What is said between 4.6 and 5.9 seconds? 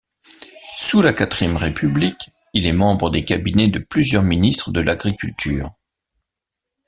de l'agriculture.